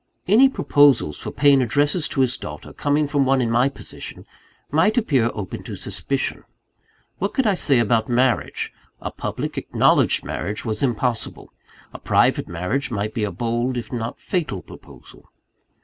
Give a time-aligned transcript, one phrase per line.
[0.27, 4.25] Any proposals for paying addresses to his daughter, coming from one in my position,
[4.71, 6.43] might appear open to suspicion.
[7.19, 8.73] What could I say about marriage?
[8.99, 11.53] A public, acknowledged marriage was impossible:
[11.93, 15.29] a private marriage might be a bold, if not fatal proposal.